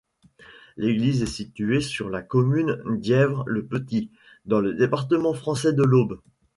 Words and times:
L'église 0.77 1.21
est 1.21 1.25
située 1.27 1.79
sur 1.79 2.09
la 2.09 2.23
commune 2.23 2.81
d'Yèvres-le-Petit, 2.97 4.09
dans 4.45 4.59
le 4.59 4.73
département 4.73 5.35
français 5.35 5.73
de 5.73 5.83
l'Aube. 5.83 6.19